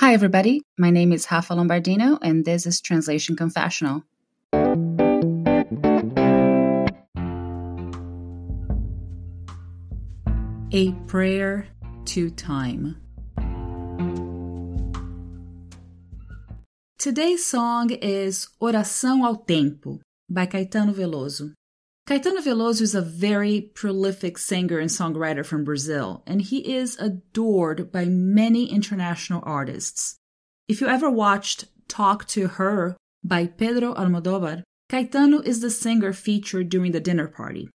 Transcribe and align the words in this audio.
Hi, 0.00 0.14
everybody. 0.14 0.62
My 0.78 0.88
name 0.88 1.12
is 1.12 1.26
Rafa 1.30 1.52
Lombardino, 1.52 2.18
and 2.22 2.46
this 2.46 2.64
is 2.64 2.80
Translation 2.80 3.36
Confessional. 3.36 4.02
A 10.72 10.92
Prayer 11.06 11.68
to 12.06 12.30
Time. 12.30 12.96
Today's 16.96 17.44
song 17.44 17.90
is 17.90 18.48
Oração 18.58 19.22
ao 19.26 19.36
Tempo 19.36 20.00
by 20.30 20.46
Caetano 20.46 20.94
Veloso. 20.94 21.52
Caetano 22.10 22.42
Veloso 22.42 22.82
is 22.82 22.96
a 22.96 23.02
very 23.02 23.60
prolific 23.60 24.36
singer 24.36 24.80
and 24.80 24.90
songwriter 24.90 25.46
from 25.46 25.62
Brazil, 25.62 26.24
and 26.26 26.42
he 26.42 26.74
is 26.74 26.98
adored 26.98 27.92
by 27.92 28.04
many 28.04 28.68
international 28.68 29.44
artists. 29.46 30.16
If 30.66 30.80
you 30.80 30.88
ever 30.88 31.08
watched 31.08 31.66
Talk 31.86 32.26
to 32.30 32.48
Her 32.48 32.96
by 33.22 33.46
Pedro 33.46 33.94
Almodovar, 33.94 34.64
Caetano 34.90 35.46
is 35.46 35.60
the 35.60 35.70
singer 35.70 36.12
featured 36.12 36.68
during 36.68 36.90
the 36.90 36.98
dinner 36.98 37.28
party. 37.28 37.70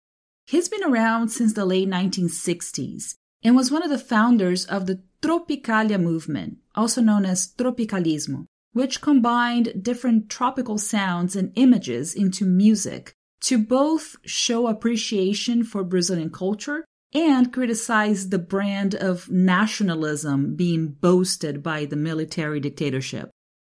He's 0.45 0.67
been 0.67 0.83
around 0.83 1.29
since 1.29 1.53
the 1.53 1.63
late 1.63 1.87
1960s 1.87 3.15
and 3.41 3.55
was 3.55 3.71
one 3.71 3.83
of 3.83 3.89
the 3.89 3.97
founders 3.97 4.65
of 4.65 4.85
the 4.85 5.01
Tropicalia 5.21 5.97
movement, 5.97 6.57
also 6.75 6.99
known 6.99 7.23
as 7.23 7.53
Tropicalismo, 7.53 8.47
which 8.73 8.99
combined 8.99 9.81
different 9.81 10.29
tropical 10.29 10.77
sounds 10.77 11.37
and 11.37 11.53
images 11.55 12.13
into 12.13 12.43
music 12.43 13.15
to 13.45 13.59
both 13.59 14.15
show 14.25 14.67
appreciation 14.67 15.63
for 15.63 15.83
Brazilian 15.83 16.31
culture 16.31 16.83
and 17.13 17.53
criticize 17.53 18.29
the 18.29 18.39
brand 18.39 18.95
of 18.95 19.29
nationalism 19.29 20.55
being 20.55 20.87
boasted 20.87 21.61
by 21.61 21.85
the 21.85 21.95
military 21.95 22.59
dictatorship. 22.59 23.29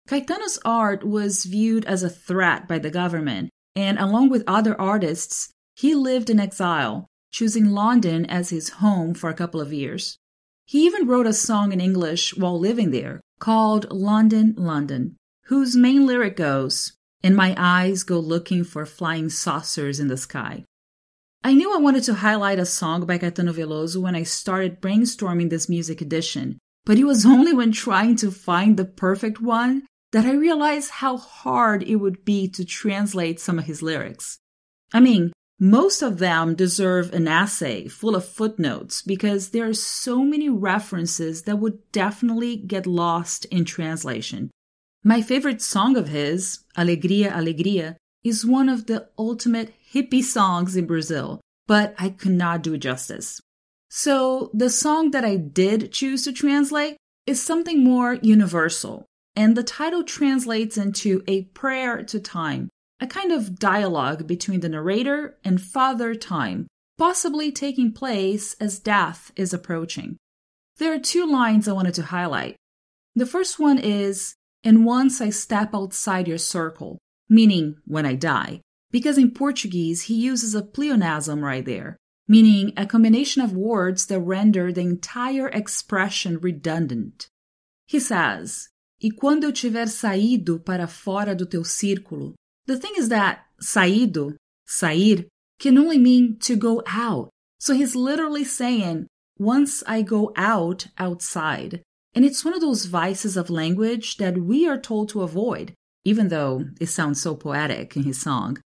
Caetano's 0.07 0.57
art 0.65 1.03
was 1.03 1.45
viewed 1.45 1.85
as 1.85 2.01
a 2.01 2.09
threat 2.09 2.67
by 2.67 2.79
the 2.79 2.89
government, 2.89 3.51
and 3.75 3.99
along 3.99 4.29
with 4.29 4.43
other 4.47 4.79
artists, 4.81 5.51
he 5.75 5.93
lived 5.93 6.31
in 6.31 6.39
exile, 6.39 7.05
choosing 7.31 7.69
London 7.69 8.25
as 8.25 8.49
his 8.49 8.69
home 8.69 9.13
for 9.13 9.29
a 9.29 9.35
couple 9.35 9.61
of 9.61 9.71
years. 9.71 10.17
He 10.65 10.83
even 10.87 11.07
wrote 11.07 11.27
a 11.27 11.33
song 11.33 11.71
in 11.71 11.79
English 11.79 12.35
while 12.35 12.59
living 12.59 12.89
there 12.89 13.21
called 13.39 13.91
London, 13.91 14.55
London, 14.57 15.15
whose 15.45 15.75
main 15.75 16.07
lyric 16.07 16.35
goes, 16.35 16.93
and 17.23 17.35
my 17.35 17.53
eyes 17.57 18.03
go 18.03 18.19
looking 18.19 18.63
for 18.63 18.85
flying 18.85 19.29
saucers 19.29 19.99
in 19.99 20.07
the 20.07 20.17
sky. 20.17 20.63
I 21.43 21.53
knew 21.53 21.73
I 21.73 21.79
wanted 21.79 22.03
to 22.03 22.15
highlight 22.15 22.59
a 22.59 22.65
song 22.65 23.05
by 23.05 23.17
Caetano 23.17 23.53
Veloso 23.53 24.01
when 24.01 24.15
I 24.15 24.23
started 24.23 24.81
brainstorming 24.81 25.49
this 25.49 25.69
music 25.69 26.01
edition, 26.01 26.59
but 26.85 26.97
it 26.97 27.05
was 27.05 27.25
only 27.25 27.53
when 27.53 27.71
trying 27.71 28.15
to 28.17 28.31
find 28.31 28.75
the 28.77 28.85
perfect 28.85 29.39
one 29.39 29.83
that 30.11 30.25
I 30.25 30.33
realized 30.33 30.91
how 30.91 31.17
hard 31.17 31.83
it 31.83 31.97
would 31.97 32.25
be 32.25 32.47
to 32.49 32.65
translate 32.65 33.39
some 33.39 33.59
of 33.59 33.65
his 33.65 33.81
lyrics. 33.81 34.39
I 34.91 34.99
mean, 34.99 35.31
most 35.59 36.01
of 36.01 36.19
them 36.19 36.55
deserve 36.55 37.13
an 37.13 37.27
essay 37.27 37.87
full 37.87 38.15
of 38.15 38.25
footnotes 38.25 39.01
because 39.01 39.49
there 39.49 39.67
are 39.67 39.73
so 39.73 40.23
many 40.23 40.49
references 40.49 41.43
that 41.43 41.57
would 41.57 41.91
definitely 41.91 42.55
get 42.55 42.87
lost 42.87 43.45
in 43.45 43.65
translation. 43.65 44.49
My 45.03 45.21
favorite 45.21 45.61
song 45.61 45.95
of 45.95 46.09
his, 46.09 46.59
Alegria, 46.75 47.31
Alegria, 47.31 47.95
is 48.23 48.45
one 48.45 48.67
of 48.67 48.87
the 48.87 49.07
ultimate 49.17 49.73
hippie 49.93 50.23
songs 50.23 50.75
in 50.75 50.87
Brazil, 50.87 51.39
but 51.67 51.95
I 51.97 52.09
could 52.09 52.33
not 52.33 52.63
do 52.63 52.73
it 52.73 52.79
justice. 52.79 53.39
So, 53.89 54.51
the 54.53 54.69
song 54.69 55.11
that 55.11 55.23
I 55.23 55.37
did 55.37 55.93
choose 55.93 56.23
to 56.25 56.33
translate 56.33 56.97
is 57.25 57.41
something 57.41 57.81
more 57.81 58.15
universal, 58.15 59.05
and 59.37 59.55
the 59.55 59.63
title 59.63 60.03
translates 60.03 60.77
into 60.77 61.23
a 61.27 61.43
prayer 61.43 62.03
to 62.03 62.19
time, 62.19 62.69
a 62.99 63.07
kind 63.07 63.31
of 63.31 63.57
dialogue 63.57 64.27
between 64.27 64.59
the 64.59 64.69
narrator 64.69 65.37
and 65.45 65.61
Father 65.61 66.13
Time, 66.13 66.67
possibly 66.97 67.51
taking 67.53 67.93
place 67.93 68.53
as 68.59 68.79
death 68.79 69.31
is 69.37 69.53
approaching. 69.53 70.17
There 70.77 70.93
are 70.93 70.99
two 70.99 71.25
lines 71.25 71.67
I 71.67 71.71
wanted 71.71 71.93
to 71.95 72.03
highlight. 72.03 72.57
The 73.15 73.25
first 73.25 73.59
one 73.59 73.79
is 73.79 74.35
and 74.63 74.85
once 74.85 75.21
I 75.21 75.29
step 75.29 75.73
outside 75.73 76.27
your 76.27 76.37
circle, 76.37 76.97
meaning 77.29 77.77
when 77.85 78.05
I 78.05 78.15
die, 78.15 78.61
because 78.91 79.17
in 79.17 79.31
Portuguese 79.31 80.03
he 80.03 80.15
uses 80.15 80.55
a 80.55 80.61
pleonasm 80.61 81.41
right 81.43 81.65
there, 81.65 81.97
meaning 82.27 82.73
a 82.75 82.85
combination 82.85 83.41
of 83.41 83.53
words 83.53 84.05
that 84.07 84.19
render 84.19 84.71
the 84.71 84.81
entire 84.81 85.47
expression 85.49 86.39
redundant. 86.39 87.27
He 87.87 87.99
says, 87.99 88.69
E 89.01 89.11
quando 89.11 89.45
eu 89.45 89.53
tiver 89.53 89.87
saído 89.87 90.63
para 90.63 90.87
fora 90.87 91.33
do 91.33 91.45
teu 91.45 91.63
círculo. 91.63 92.33
The 92.65 92.77
thing 92.77 92.93
is 92.97 93.09
that 93.09 93.45
saído, 93.61 94.35
sair, 94.67 95.25
can 95.57 95.77
only 95.77 95.97
mean 95.97 96.37
to 96.39 96.55
go 96.55 96.83
out. 96.85 97.29
So 97.59 97.73
he's 97.73 97.95
literally 97.95 98.43
saying, 98.43 99.07
once 99.37 99.83
I 99.87 100.01
go 100.01 100.33
out 100.35 100.87
outside. 100.97 101.81
And 102.13 102.25
it's 102.25 102.43
one 102.43 102.53
of 102.53 102.61
those 102.61 102.85
vices 102.85 103.37
of 103.37 103.49
language 103.49 104.17
that 104.17 104.37
we 104.37 104.67
are 104.67 104.79
told 104.79 105.09
to 105.09 105.21
avoid, 105.21 105.73
even 106.03 106.29
though 106.29 106.65
it 106.79 106.87
sounds 106.87 107.21
so 107.21 107.35
poetic 107.35 107.95
in 107.95 108.03
his 108.03 108.19
song. 108.19 108.59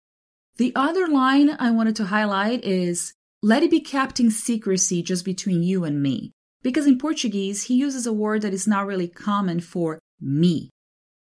The 0.56 0.72
other 0.76 1.06
line 1.06 1.50
I 1.58 1.70
wanted 1.70 1.96
to 1.96 2.06
highlight 2.06 2.64
is 2.64 3.14
let 3.42 3.62
it 3.62 3.70
be 3.70 3.80
kept 3.80 4.20
in 4.20 4.30
secrecy 4.30 5.02
just 5.02 5.24
between 5.24 5.62
you 5.62 5.84
and 5.84 6.02
me. 6.02 6.32
Because 6.62 6.86
in 6.86 6.98
Portuguese, 6.98 7.64
he 7.64 7.74
uses 7.74 8.06
a 8.06 8.12
word 8.12 8.42
that 8.42 8.54
is 8.54 8.68
not 8.68 8.86
really 8.86 9.08
common 9.08 9.60
for 9.60 9.98
me. 10.20 10.70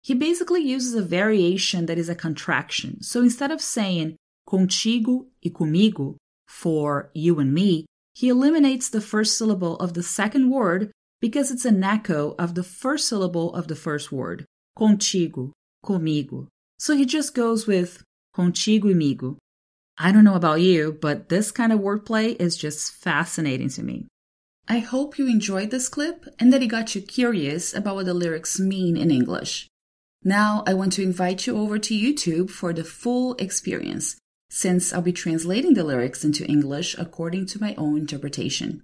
He 0.02 0.16
basically 0.16 0.62
uses 0.62 0.96
a 0.96 1.04
variation 1.04 1.86
that 1.86 1.98
is 1.98 2.10
a 2.10 2.16
contraction. 2.16 3.04
So 3.04 3.22
instead 3.22 3.52
of 3.52 3.62
saying 3.62 4.16
contigo 4.50 5.26
e 5.42 5.50
comigo 5.52 6.16
for 6.48 7.12
you 7.14 7.40
and 7.40 7.54
me, 7.54 7.86
he 8.16 8.30
eliminates 8.30 8.90
the 8.90 9.02
first 9.02 9.38
syllable 9.38 9.76
of 9.76 9.94
the 9.94 10.02
second 10.02 10.50
word 10.50 10.92
because 11.20 11.52
it's 11.52 11.66
an 11.66 11.84
echo 11.84 12.36
of 12.38 12.56
the 12.56 12.64
first 12.64 13.08
syllable 13.08 13.54
of 13.54 13.68
the 13.68 13.76
first 13.76 14.12
word, 14.12 14.46
contigo, 14.78 15.52
comigo. 15.84 16.48
So 16.80 16.96
he 16.96 17.06
just 17.06 17.34
goes 17.34 17.66
with 17.66 18.04
contigo 18.36 18.92
e 18.92 18.94
migo. 18.94 19.38
I 19.98 20.12
don't 20.12 20.24
know 20.24 20.36
about 20.36 20.62
you, 20.62 20.98
but 21.02 21.30
this 21.30 21.52
kind 21.52 21.74
of 21.74 21.80
wordplay 21.80 22.40
is 22.40 22.56
just 22.56 22.94
fascinating 22.94 23.70
to 23.70 23.84
me. 23.84 24.08
I 24.68 24.80
hope 24.80 25.18
you 25.18 25.28
enjoyed 25.28 25.72
this 25.72 25.90
clip 25.90 26.26
and 26.40 26.52
that 26.52 26.62
it 26.62 26.68
got 26.68 26.94
you 26.94 27.02
curious 27.02 27.74
about 27.74 27.96
what 27.96 28.06
the 28.06 28.14
lyrics 28.14 28.60
mean 28.60 28.98
in 28.98 29.10
English. 29.10 29.68
Now 30.24 30.64
I 30.68 30.74
want 30.74 30.94
to 30.94 31.04
invite 31.04 31.48
you 31.48 31.58
over 31.58 31.80
to 31.80 31.94
YouTube 31.96 32.50
for 32.50 32.74
the 32.74 32.84
full 32.84 33.36
experience, 33.36 34.18
since 34.50 34.94
I'll 34.94 35.02
be 35.02 35.14
translating 35.14 35.74
the 35.74 35.86
lyrics 35.86 36.26
into 36.26 36.46
English 36.46 36.98
according 36.98 37.46
to 37.48 37.62
my 37.62 37.76
own 37.76 37.98
interpretation. 37.98 38.84